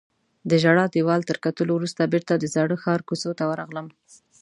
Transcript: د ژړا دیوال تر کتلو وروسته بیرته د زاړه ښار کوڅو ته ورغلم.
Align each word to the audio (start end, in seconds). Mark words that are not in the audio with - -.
د 0.49 0.51
ژړا 0.63 0.85
دیوال 0.95 1.21
تر 1.29 1.37
کتلو 1.45 1.71
وروسته 1.75 2.09
بیرته 2.13 2.33
د 2.37 2.43
زاړه 2.53 2.75
ښار 2.83 3.01
کوڅو 3.07 3.31
ته 3.37 3.43
ورغلم. 3.51 3.87